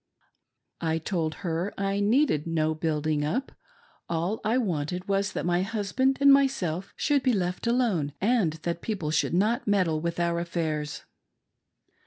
[0.79, 3.51] I told her I needed no" building up;"
[4.09, 8.81] all I wanted was that nvy husband and myself should be left alone, and that
[8.81, 11.03] people should not meddle with our affairs.